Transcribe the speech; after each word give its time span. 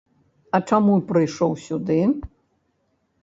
А 0.57 0.59
чаму 0.69 0.95
прыйшоў 1.11 1.53
сюды? 1.65 1.97